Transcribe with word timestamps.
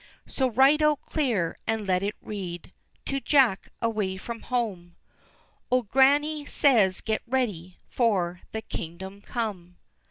So 0.25 0.47
write 0.49 0.81
out 0.81 1.01
clear, 1.01 1.59
and 1.67 1.85
let 1.85 2.01
it 2.01 2.15
read, 2.23 2.73
_To 3.05 3.23
Jack, 3.23 3.69
away 3.83 4.17
from 4.17 4.41
home, 4.41 4.95
Old 5.69 5.89
Grannie 5.89 6.43
says, 6.43 7.01
get 7.01 7.21
ready 7.27 7.77
For 7.87 8.41
the 8.51 8.63
Kingdom 8.63 9.21
come. 9.21 9.77